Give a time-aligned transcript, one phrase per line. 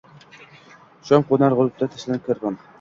[1.11, 1.57] Shom qo’nar.
[1.61, 2.63] G’urubda tashnalab karvon